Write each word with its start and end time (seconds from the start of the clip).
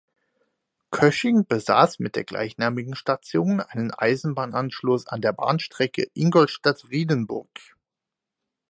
Kösching 0.89 1.45
besaß 1.45 1.99
mit 1.99 2.15
der 2.15 2.23
gleichnamigen 2.23 2.95
Station 2.95 3.61
einen 3.61 3.91
Eisenbahnanschluss 3.91 5.05
an 5.05 5.21
der 5.21 5.31
Bahnstrecke 5.31 6.09
Ingolstadt–Riedenburg. 6.15 7.75